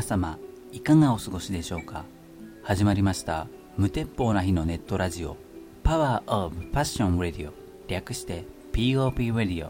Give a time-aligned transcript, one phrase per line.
[0.00, 0.38] 皆様
[0.72, 2.06] いかがお過ごしでしょうか？
[2.62, 5.36] 始まりました無鉄砲な日のネットラジオ
[5.84, 7.50] Power of Passion Radio
[7.86, 9.68] 略して POP Radio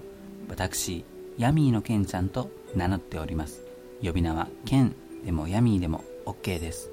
[0.48, 1.04] 私
[1.36, 3.66] ヤミーのケンちゃんと名乗っております。
[4.04, 4.94] 呼び名はケン。
[5.24, 6.92] でもヤミーでも OK です。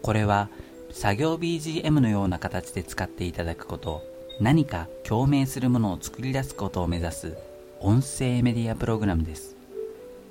[0.00, 0.48] これは
[0.92, 4.04] 作業 BGM のような形で使っていただくこと
[4.38, 7.36] 何か共鳴するものを作り出すことを目指す
[7.80, 9.56] 音声メディアプログラムです。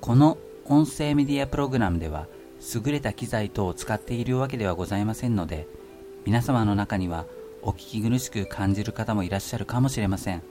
[0.00, 0.38] この
[0.70, 2.28] 音声メディアプログラムでは
[2.76, 5.66] 優れた機材等を使っているわけではございませんので
[6.24, 7.26] 皆様の中には
[7.60, 10.42] お聞き苦しく感じる方もいらっしゃるかもしれません。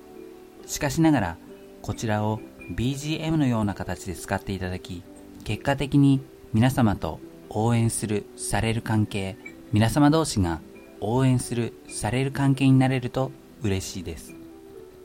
[0.67, 1.37] しかしながら
[1.81, 2.41] こちらを
[2.75, 5.03] BGM のような形で使っていただき
[5.45, 6.19] 結果的に
[6.51, 9.37] 皆様と応援するされる関係
[9.71, 10.59] 皆様同士が
[10.99, 13.31] 応援するされる関係になれると
[13.63, 14.35] 嬉しいです。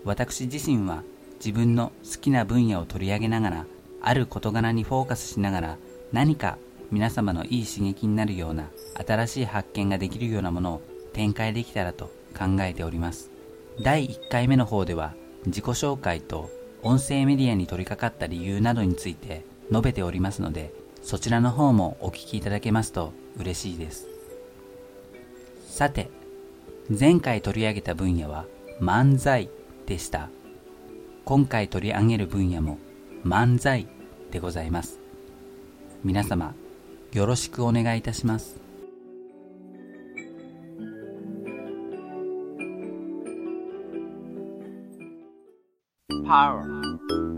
[0.05, 1.05] 私自身は
[1.37, 3.67] 自分の好きな分野を取り上げながら
[4.07, 5.79] ある事柄にフォーカスしながら
[6.13, 6.59] 何か
[6.91, 8.69] 皆様のいい刺激になるような
[9.07, 10.83] 新しい発見ができるようなものを
[11.15, 13.31] 展開できたらと考えております。
[13.83, 15.15] 第1回目の方では
[15.47, 16.51] 自己紹介と
[16.83, 24.07] 音声メディアに取り掛かった理由などについて述べておりますのでそちらの方もお聞きいただけますと嬉しいです。
[25.67, 26.11] さて
[26.91, 28.45] 前回取り上げた分野は
[28.81, 29.49] 漫才
[29.87, 30.29] でした。
[31.25, 32.79] 今回取り上げる分野も
[33.25, 33.89] 漫才
[34.35, 34.99] でございます。
[36.03, 36.55] 皆様
[37.13, 38.61] よろしくお願いいたします。
[46.27, 46.67] パワー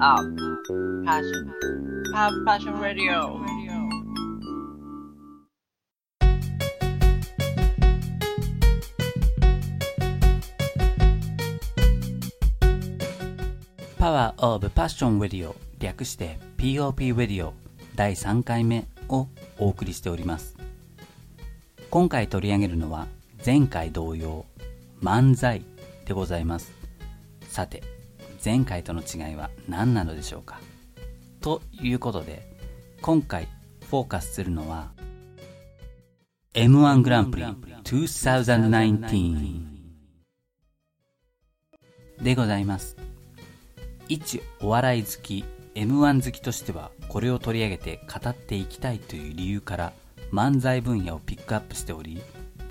[0.00, 3.66] アップパッションパッパッションラディオ
[15.78, 17.53] 略して POP ウェディオ
[17.94, 19.28] 第3回目を
[19.59, 20.56] お送りしております。
[21.91, 23.06] 今回取り上げるのは
[23.44, 24.47] 前回同様
[25.03, 25.62] 漫才
[26.04, 26.72] でございます。
[27.48, 27.82] さて
[28.44, 30.60] 前回との違いは何なのでしょうか？
[31.41, 32.56] ということで
[33.03, 33.48] 今回
[33.88, 34.91] フォーカスするのは
[36.54, 39.62] M1 グランプリ2019
[42.22, 42.97] でございます。
[44.09, 45.44] 一お笑い好き
[45.75, 49.93] M1 好きとしてはこれを取り上げて語っていきたいという理由から
[50.33, 52.22] 漫才分野をピックアップしており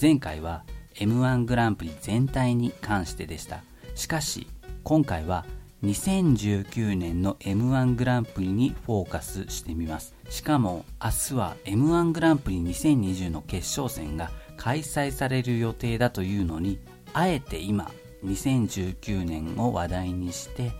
[0.01, 0.63] 前回は
[0.96, 3.63] M1 グランプリ全体に関してでした。
[3.96, 4.47] しかし
[4.84, 5.46] 今回は
[5.84, 10.16] 2019年の M1 グランプリにフォーカスしてみます。
[10.29, 16.79] しかも明日は M1 グランプリ2020の決勝戦が開催される予定だというのに
[17.13, 17.91] あえて今
[18.25, 20.72] 2019年を話題にして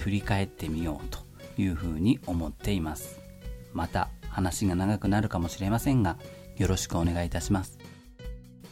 [0.00, 1.20] 振り返ってみようと
[1.60, 3.20] いうふうに思っています。
[3.72, 6.16] また話が長くなるかもしれませんが
[6.56, 7.78] よろしくお願いいたします。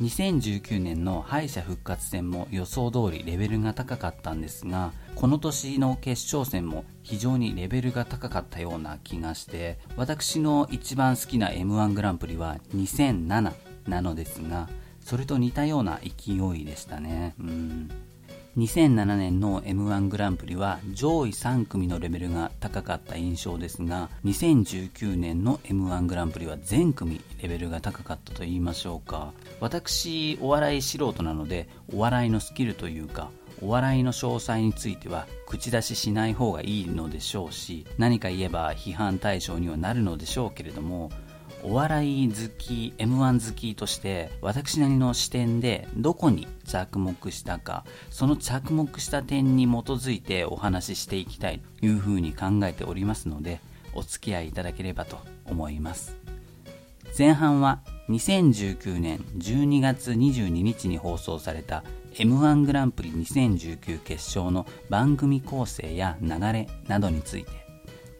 [0.03, 13.53] 2019年の敗者復活戦も予想通りレベルが高かったんですがこの年の決勝戦も非常にレベルが高かったような気がして私の一番好きな m 1グランプリは2007
[13.89, 14.69] なのですが
[15.01, 17.35] それと似たような勢いでしたね。
[17.41, 17.91] うん。
[18.59, 29.33] 2007年の m 1グランプリは上位3組のレベルが高かった印象ですが2019年の m 1グランプリは全組レベルが高かったと言いましょうか。
[29.61, 33.31] 私お笑い素人なのでお笑いのスキルというか
[33.63, 41.11] お笑いの詳細については口出ししない方がいいのでしょうし何か言えば批判対象にはなるのでしょうけれども
[41.63, 53.61] お笑い好き m 1好きとして私なりの視点でどこに着目したかその着目した点に基づいてお話ししていきたいというふうに考えておりますので
[53.95, 56.17] お付き合いいただければと思います。
[57.17, 61.83] 前半は2019年12月22日に放送された
[62.19, 67.51] m 1グランプリ2019決勝の番組構成や流れなどについて。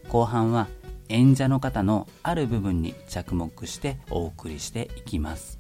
[0.09, 0.69] 後半は
[1.09, 5.59] 演者の方のある部分に着目してお送りしていきます。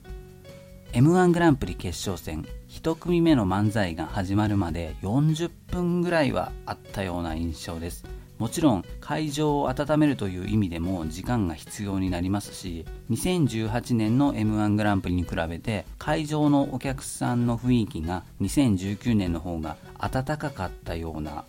[0.92, 8.04] m 1グランプリ決勝戦1組目の漫才が始まるまで40分ぐらいはあったような印象です。
[8.38, 21.44] もちろん会場を温めるという意味でも時間が必要になりますし2018年の m 1グランプリに比べて会場のお客さんの雰囲気が2019年の方が温かかったような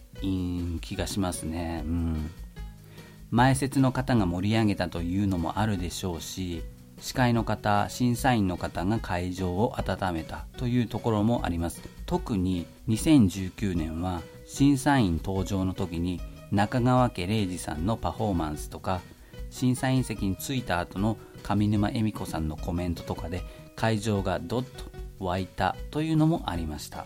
[0.82, 1.84] 気がしますね。
[1.86, 2.32] うん。
[3.32, 6.64] 前説の方が盛り上げたというのもあるでしょうし
[7.00, 11.82] 司会の方審査員の方が会場を温めたというところもあります。
[12.06, 16.20] 特に2019年は審査員登場の時に
[16.52, 19.02] 中川家礼二さんのパフォーマンスとか
[19.50, 23.44] 審査員席に着いた後の上沼恵美子さんのコメントとかで
[23.76, 24.86] 会場がドッと
[25.20, 27.06] 湧いたというのもありました。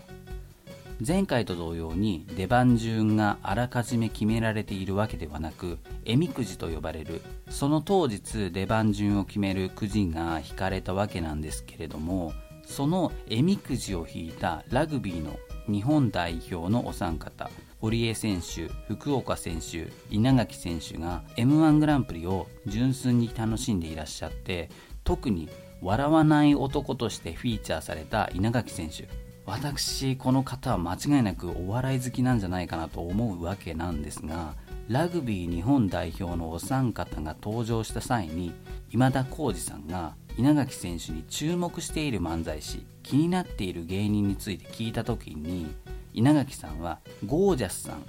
[1.00, 7.20] 前回と同様に出番順があらかじめ決められているわけではなくえみくじと呼ばれる
[7.50, 12.32] その当日出番順を決めるくじが引かれたわけなんですけれども
[12.64, 15.36] そのえみくじを引いたラグビーの
[15.66, 17.50] 日本代表のお三方
[17.80, 24.70] 堀江選手福岡選手稲垣選手が m 1グランプリを純粋に楽しんでいらっしゃって
[25.02, 25.48] 特に
[25.82, 29.23] 笑わない男としてフィーチャーされた稲垣選手。
[29.46, 34.54] 私この方は間違いなくお笑い好きなんじゃないかなと思うわけなんですが
[34.88, 38.52] ラグビー日本代表のお三方が登場した際に
[38.90, 45.74] 今田耕司さんが稲垣選手に注目している漫才師気になっている芸人について聞いた時に
[46.12, 48.04] 稲垣さんはゴージャスさん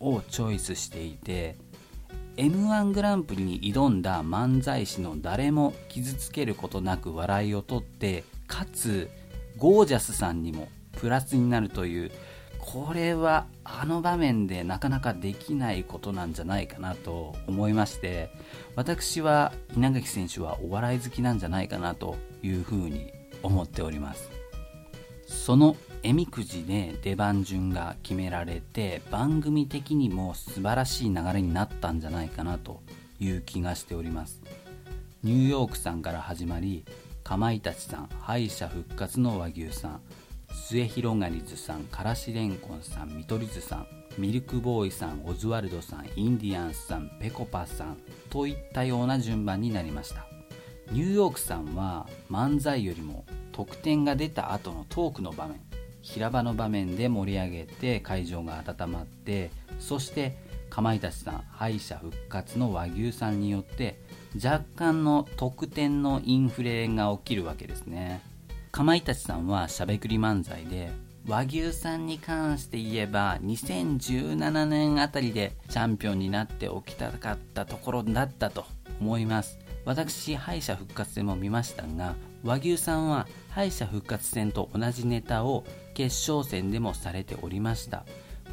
[0.00, 1.56] をチョイスしていて
[2.36, 9.10] m 1グランプリに挑んだ漫才師の誰も傷つけることなく笑いをとってかつ
[9.56, 10.68] ゴージャスさんにも
[10.98, 12.10] プラスになるという
[12.58, 18.30] これはあの場面でなかなかできないことなんじゃないかなと思いまして
[18.74, 23.12] 私は稲垣選手はお笑い好きなんじゃないかなというふうに
[23.42, 24.30] 思っております。
[25.26, 32.82] そのえみくじで出番順が決められて番組的にも素晴らしい流れになったんじゃないかなと
[33.18, 34.40] いう気がしております。
[35.22, 36.84] ニューヨークさんから始まり
[37.24, 40.00] かまいたちさん敗者復活の和牛さん
[40.52, 43.86] 末広がりずさんからしれんこんさん見取り図さん
[44.18, 47.98] ミルクボーイさんオズワルドさんインディアンスさんぺこぱさん
[48.30, 50.28] といったような順番になりました。
[50.90, 55.60] ニューヨークさんは漫才よりも得点が出た後のトークの場面
[56.00, 60.38] 平場の場面で盛り上げて会場が温まってそして
[60.70, 64.00] かまいたちさん敗者復活の和牛さんによって
[64.42, 68.22] 若干の得点のインフレが起きるわけですね。
[68.78, 70.92] かまいたちさんはしゃべくり漫才で
[71.26, 78.66] 和牛さんに関して言えば2017年あたりでチャンピオンになっておきたかったところだったと
[79.00, 79.58] 思います。
[79.84, 82.14] 私敗者復活戦も見ましたが
[82.44, 85.64] 和牛さんは敗者復活戦と同じネタを
[85.94, 88.04] 決勝戦でもされておりました。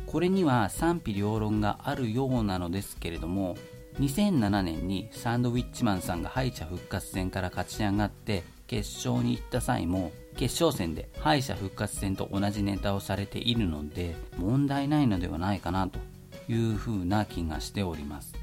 [0.08, 3.58] これには賛否両論があるようなのですけれども
[4.00, 16.00] 2007年にサンドウィッチマンさんが敗者復活戦から勝ち上がって決勝に行った際も決勝戦で敗者復活戦と同じネタをされているので問題ないのではないかなと
[16.50, 18.34] いうふうな気がしております。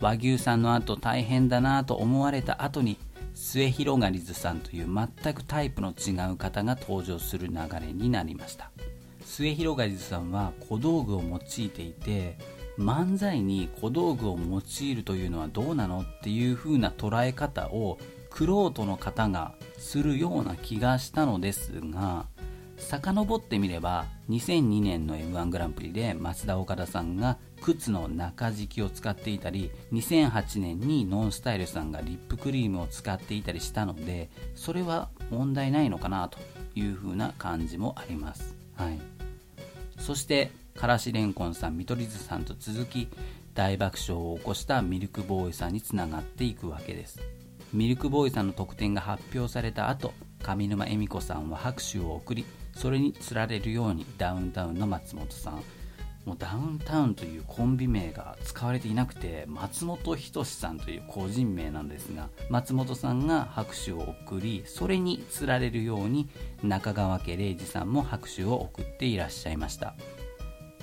[0.00, 2.98] 和牛さんの後大変だなと思われた後に
[3.34, 8.70] 末広がりずさんという全くタイプの違う方が登場する流れになりました。
[9.24, 12.36] 末広がりずさんは小道具を用いていて
[12.78, 17.98] 漫才に小道具を用いるというのはどうなのっていう風な捉え方を
[18.32, 22.26] クロートの方がするような気がしたのですが
[22.78, 36.38] 遡ってみれば2002年の m 1グランプリで増田岡田さんが靴の中敷きを使っていたり2008年にノンスタイルさんがリップクリームを使っていたりしたのでそれは問題ないのかなと
[36.74, 39.00] いう風な感じもあります、はい、
[39.98, 43.08] そしてからしれんこんさん見取り図さんと続き
[43.54, 47.20] 大爆笑を起こしたミルクボーイさんにつながっていくわけです。
[47.72, 50.12] ミルクボーイさんの得点が発表された後
[50.42, 55.62] 上沼恵美子さんは拍手を送りそれにつられるようにダウンタウンの松本さん
[56.26, 66.28] もうダウンタウンというコンビ名が使われていなくて松本人志さんという個人名なんですが松本さんが拍手を送りそれにつられるように
[66.62, 69.94] 中川家礼二さんも拍手を送っていらっしゃいました。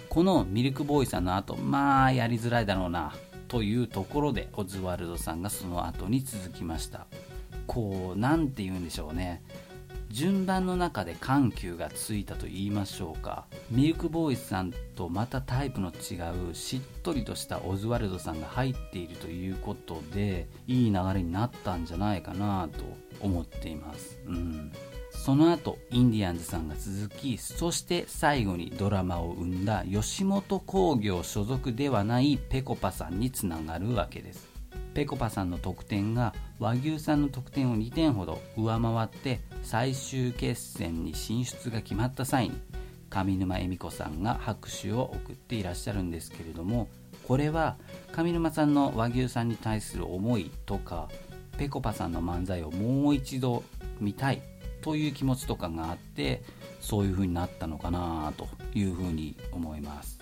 [0.10, 3.14] このミルクボーイさんの後まあやりづらいだろうな。
[3.50, 7.08] というところでオズワルドさんがその後に続きました。
[7.68, 9.44] こう何て言うんでしょうね。
[10.10, 13.46] 順番の中で緩急がついたと言いましょうか。
[13.70, 16.16] ミルクボーイさんとまたタイプの違
[16.52, 22.84] うしっとりとしたオズワルドさんが入っているということでいい流れになったんじゃないかなと
[23.20, 24.20] 思っています。
[24.26, 24.72] うん。
[25.30, 34.48] その後インディアンズさんが続きそして最後にドラマを生んだ吉本興業所属ではないぺこぱさんにつながるわけです。
[34.96, 42.60] ぺこぱさんの得点が和牛さんの得点を2点ほど上回って最終決戦に進出が決まった際に
[43.12, 46.90] 上沼恵美子さんが拍手を送っていらっしゃるんですけれども
[47.28, 47.78] これは
[48.14, 51.08] 上沼さんの和牛さんに対する思いとか
[51.60, 53.64] ぺこぱさんの漫才をもう一度
[54.00, 54.42] 見たい
[54.82, 56.42] という気持ちとかがあって
[56.80, 60.20] そういう風になったのかなという風に思います。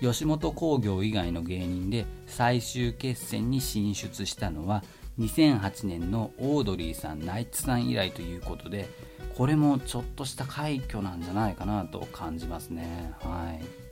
[0.00, 4.84] 吉本興業以外の芸人で最終決戦に進出したのは
[5.18, 8.88] 2008年のオードリーさんナイツさん以来ということで
[9.36, 13.12] これもちょっとした快挙なんじゃないかなと感じますね。
[13.20, 13.87] はい。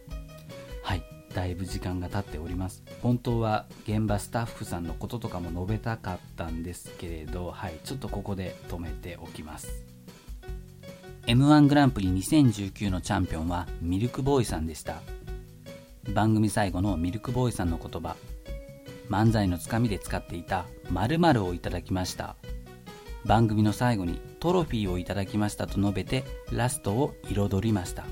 [1.36, 2.82] だいぶ時間が経っております。
[3.02, 9.84] 本当は現場スタッフさんのこととかも述べたかったんですけれどはいちょっとここで止めておきます。
[11.26, 15.02] m 1グランプリ2019のチャンピオンはミルクボーイさんでした。
[16.14, 18.16] 番組最後のミルクボーイさんの言葉
[19.10, 22.36] 漫才のつかみで使っていた〇〇をいただきました。
[23.26, 28.04] 番組の最後にトロフィーをいただきましたと述べてラストを彩りました。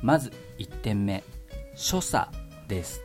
[0.02, 1.26] まず1点目
[1.76, 2.30] 所作
[2.70, 3.02] です。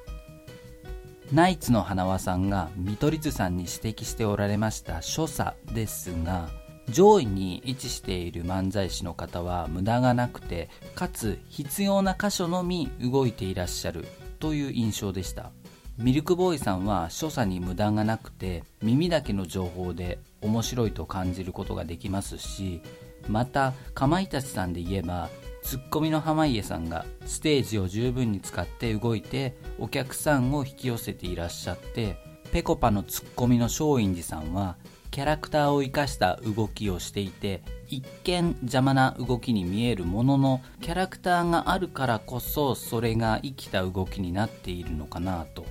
[1.33, 6.49] ナイツの花輪さんが見取り図さんに指摘しておられました所作ですが
[6.89, 14.07] 上位に位置している漫才師の方は無駄がなくてかつ必要な箇所のみ動いていらっしゃる
[14.41, 15.51] という印象でした。
[15.99, 22.81] ミルクボーイさんは所作に無駄がなくて耳だけの情報で面白いと感じることができますし
[23.27, 25.29] またかまいたちさんで言えば
[25.69, 32.17] ツッコミの濱家さんがステージを十分に使って動いてお客さんを引き寄せていらっしゃって
[32.51, 34.79] ぺこぱのツッコミの松陰寺さんは
[35.11, 45.67] キャラクターを生かした動きをしていて一見邪魔な動きに見えるもののキャラクターがあるからこそそれが生きた動きになっているのかなと。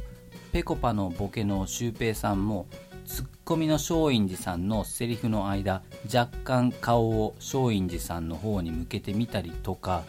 [0.52, 2.68] ぺこぱのボケのシュウペイさんも
[3.08, 5.82] ツッコミの松陰寺さんのセリフの間
[6.14, 10.04] 若干顔を松陰寺さんの方に向けてみたりとか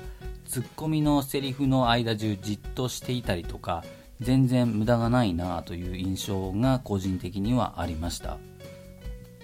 [0.49, 3.85] ツッコミのセリフの間中じっとしていたりとか
[4.21, 8.37] 全然無駄がないなという印象が個人的にはありました。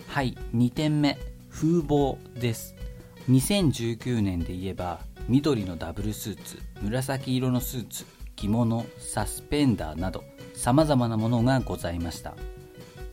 [0.09, 1.17] はい2点目
[1.49, 2.75] 風貌です。
[3.31, 12.35] 2019年で言えば緑のダブルスーツ紫色のスーツ着物サスペンダーなど様々なものがございました。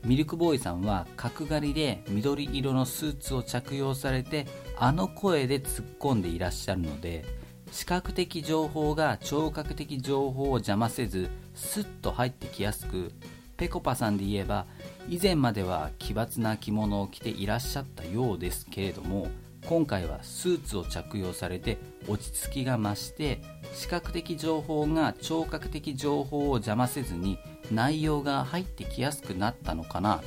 [0.03, 7.23] ミルクボーイさんは角刈りで緑色のスーツを着用されてあの声で突っ込んでいらっしゃるので
[7.71, 13.11] 視覚的情報が聴覚的情報を邪魔せずスッと入ってきやすく
[13.57, 14.65] ぺこぱさんで言えば
[15.07, 19.27] 以前までは奇抜な着物を着ていらっしゃったようですけれども
[19.65, 21.77] 今回はスーツを着用されて
[22.07, 23.41] 落ち着きが増して
[23.73, 27.37] 視覚的情報が聴覚的情報を邪魔せずに
[27.71, 30.21] 内容が入ってきやすくなったのかな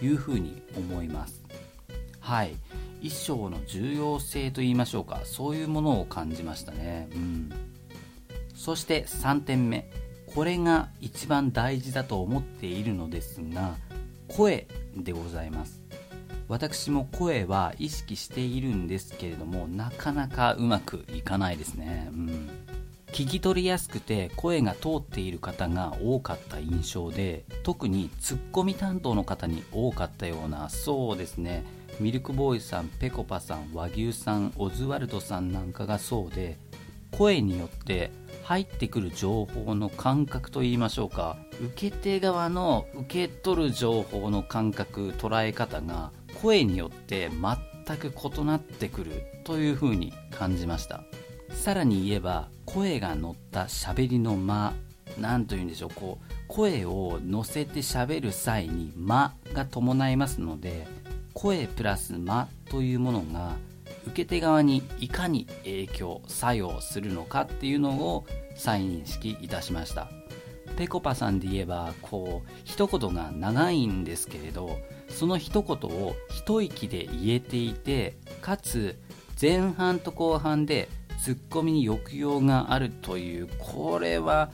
[0.00, 1.42] というふうに思います。
[2.20, 2.56] はい。
[3.02, 5.22] 衣装の重要性と言いましょうか。
[5.24, 7.08] そういうものを感じましたね。
[7.14, 7.50] うん。
[8.54, 9.90] そして3点目。
[10.34, 13.74] これが一番大事だと思っているのですが
[14.28, 15.79] 声でございます。
[16.50, 22.50] 私も声は意識しているんですけれどもなかなかうまくいかないですね、うん、
[23.12, 31.64] 聞き取りやすくて声が通っている方が多かった印象で特にツッコミ担当の方に多かったようなそうですね。
[32.00, 36.56] ミルクボーイさんぺこぱさん和牛さんオズワルドさんなんかがそうで
[37.12, 38.10] 声によって
[38.42, 41.36] 入ってくる情報の感覚といいましょうか。
[41.60, 47.30] 受け手側の受け取る情報の感覚捉え方が声によって
[47.86, 51.02] 全く異なってくるというふうに感じました。
[51.52, 54.72] さらに言えば声が乗った喋りの間
[55.18, 60.86] 何と言うんでしょうこう声を乗せて喋る際に間が伴いますので
[61.34, 63.56] 声プラス間というものが
[64.06, 68.24] 受け手側にいかに影響作用するのかっていうのを
[68.56, 70.08] 再認識いたしました。
[70.76, 74.78] ぺこぱさんで言えばこう一言が長いんですけれど
[75.10, 78.98] その一言を一息で言えていてかつ
[79.40, 80.88] 前半と後半で
[81.22, 84.50] ツッコミに抑揚があるというこれは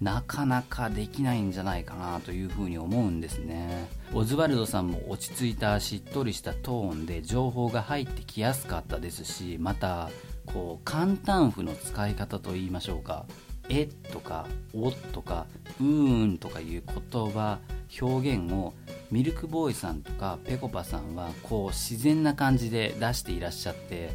[0.00, 3.86] なかなかできないんじゃないかなというふうに思うんですね。
[4.14, 10.10] オズワルドさんも落ち着いたしっとりしたトーンで情報が入ってきやすかったですしまた
[10.46, 13.26] こう簡単符の使い方といいましょうか。
[13.70, 15.46] えとかおとか
[15.80, 17.58] うーんとかいう言葉
[18.00, 18.74] 表現を
[19.10, 24.10] ミルクボーイさんとかぺこぱさんはこう自然な感じで出していらっしゃって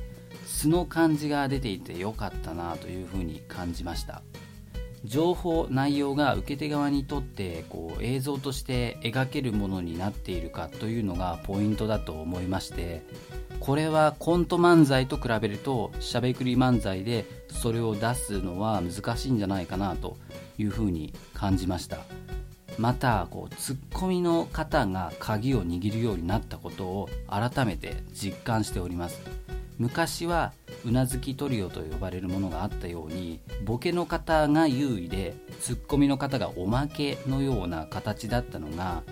[0.46, 4.22] 素の感じが出ていてよかったなというふうに感じました。
[5.06, 13.04] 情報内容が受け手側にとってこう映像として描けるものになっているかというのがポイントだと思いまして
[13.60, 20.18] これはコント漫才と比べるとしゃべくり漫才でそれを出すのは難しいんじゃないかなと
[20.58, 22.00] いうふうに感じました。
[22.78, 29.45] またこうツッコミの方が鍵を握るようになったことを改めて実感しております。
[29.77, 30.53] 昔は
[30.86, 39.03] うなずきトリオと呼ばれるものがあったようにボケの方が優位でツッコミの方がおまけのような形だったのが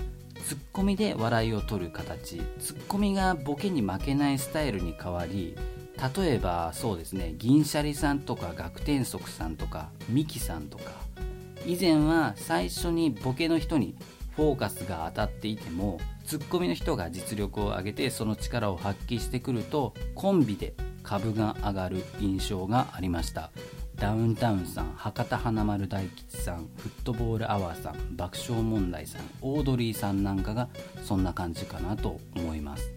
[0.45, 2.41] ツッコミで笑いを取る形。
[2.59, 5.55] ツッコミがボケに負けないスタイルに変わり
[6.17, 10.91] 例えばそうですね銀シャリさんとか学天則さんとかミキさんとか。
[11.65, 13.95] 以前は最初にボケの人に
[14.35, 23.51] フォーカスが当たっていてもツッコミの人が実力を上げてその力を発揮してくるとコンビで株が上がる印象がありました。
[23.95, 30.67] ダウンタウンさん博多華丸大吉さんフットボールアワーさん爆笑問題さんオードリーさんなんかが
[31.03, 32.91] そんな感じかなと思います。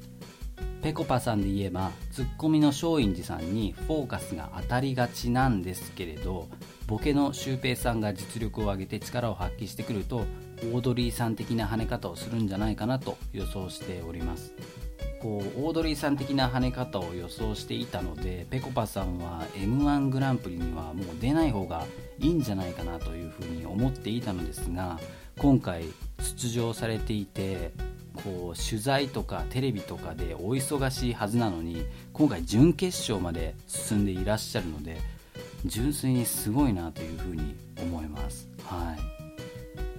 [0.83, 6.49] ぺこぱさんで言えばツッコミの松陰寺さんにフォーカスが当たりがちなんですけれど
[6.87, 10.25] ボケのシュウペイさんが実力を上げて力を発揮してくると
[10.73, 14.53] オードリーさん的な跳ね方をするんじゃないかなと予想しております
[15.21, 21.85] こうオードリーさん的な跳ね方を予想していたのでぺこぱさんは m 1グランプリにはもう出ない方が
[22.19, 24.99] いいんじゃないかなというふうに思っていたのですが
[25.39, 25.85] 今回
[26.21, 27.73] 出場されていて
[28.15, 34.99] こう取材とかテレビとかでお忙しいはずなのに今回準決勝まで進んでいらっしゃるので
[35.65, 38.49] 純粋にすごいなというふうに思います。
[38.65, 39.16] はい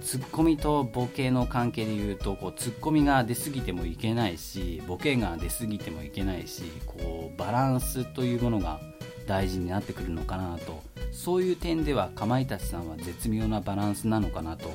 [0.00, 8.80] ツッコミとボケの関係で言うとこうツッコミが出過ぎてもいけないしボケが出過ぎてもいけないしこうバランスというものが
[9.26, 10.82] 大事になってくるのかなと。
[11.12, 14.70] そういう点ではかまいたちさんは絶妙なバランスなのかなと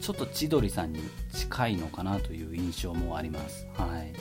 [0.00, 1.00] ちょっと千鳥さんに
[1.32, 3.66] 近いのかなという印象もあります。
[3.74, 4.12] はい。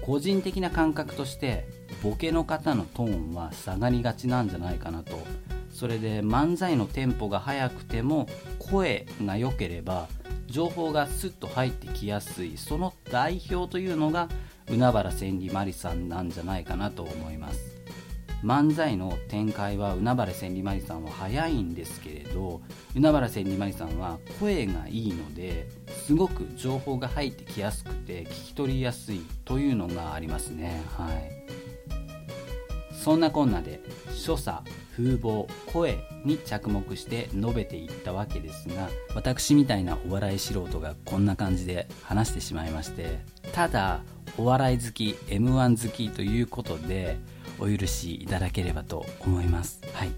[0.00, 1.68] 個人的な感覚として
[2.02, 5.18] ボケの方のトーンは下がりがちなんじゃないかなと
[5.78, 8.26] それで漫才のテンポが速くても
[8.58, 10.08] 声が良ければ
[10.48, 14.28] 情報がスッと入ってきやすいその代表というのが
[14.68, 17.76] 海原千里マリさんなんじゃないかなと思います。
[18.42, 22.60] 漫才の展開は海原千里マリさんは早いんですけれど
[22.96, 25.68] 海原千里マリさんは声がいいので
[26.06, 30.82] すごく情報が入ってきやすくて聞き取りやすいというのがありますね。
[30.96, 31.30] はい。
[32.92, 33.80] そんなこんなで
[34.12, 34.62] 所作
[34.98, 43.20] 風貌声に着目して述べていったわけですが私みたいなお笑い素人がこんな感じで話してしまいまして
[43.52, 44.00] ただ
[44.36, 47.16] お笑い好き m 1好きということで
[47.60, 49.80] お許しいただければと思います。
[49.92, 50.10] はい。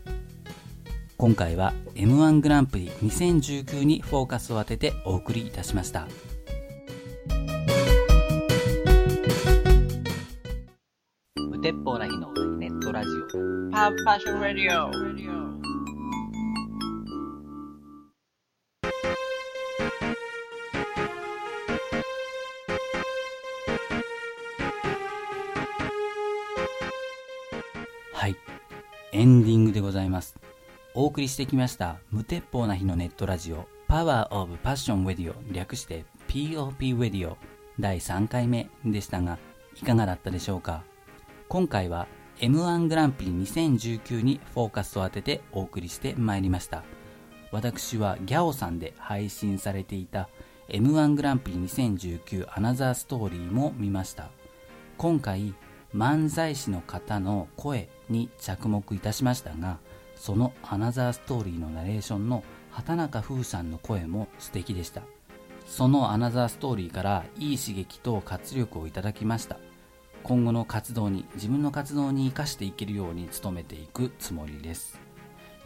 [1.17, 6.07] 今回は m 1グランプリ2019にフォーカスを当ててお送りいたしました。
[11.37, 12.40] 無鉄砲な日の
[12.91, 13.71] トラジオ。
[13.71, 14.91] パーファッションラディオ
[28.13, 28.35] はい。
[29.13, 30.37] エンディングでございます。
[30.95, 37.37] お送りしてきました無鉄砲な日のネットラジオパワーオブパッションウェディオ略して POP ウェディオ
[37.79, 39.39] 第3回目でしたが
[39.81, 40.83] いかがだったでしょうか？
[41.49, 42.09] 今回は
[42.41, 46.85] M1 グランプリ2019にフォーカスを当ててお送りしてまいりました。
[47.53, 50.31] 私はギャオさんで配信されていた
[50.71, 54.31] M1 グランプリ2019アナザーストーリーも見ました。
[54.97, 55.53] 今回
[55.95, 59.79] 漫才師の方の声に着目いたしましたが
[60.15, 65.03] そのアナザーストーリーのナレーションの畑中風さんの声も素敵でした。
[65.67, 69.59] そのアナザーストーリーからいい刺激と活力をいただきました。
[70.23, 75.01] 今後の活動に自分の活動に生かしていけるように努めていくつもりです。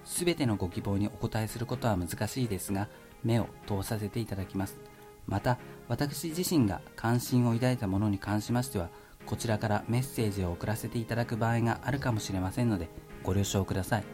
[0.08, 2.88] すべてのご希望にお答えすることは難しいですが
[3.22, 4.80] 目を通させていただきます。
[5.26, 8.88] また私自身が関心を抱いたものに関しましては
[9.26, 12.88] こちらからメッセージを送らせていただく場合があるかもしれませんので
[13.22, 14.04] ご了承ください。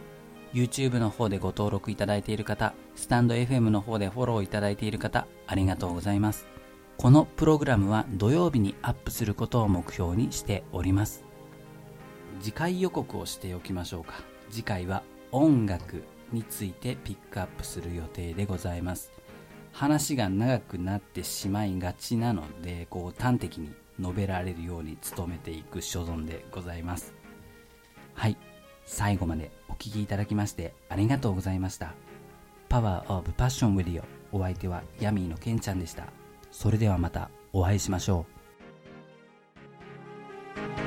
[0.53, 6.49] YouTube の方でご登録いただいている方スタンド FM の方でフォローいただいている方ありがとうございます。
[6.97, 11.25] このプログラムは土曜日にアップすることを目標にしております。
[12.41, 14.15] 次回予告をしておきましょうか。
[14.51, 15.05] 次回は
[15.37, 19.11] 音楽についてピックアップする予定でございます。
[19.73, 27.15] 話が長くなってしまいがちなのでこう端的に述べられるように努めていく所存でございます。
[28.15, 28.37] はい。
[28.87, 31.95] 最後までお聴きいただきましてありがとうございました。
[32.69, 36.07] Power of Passion Radio お相手はヤミーのケンちゃんでした。
[36.53, 38.25] それではまたお会いしましょ
[40.81, 40.84] う。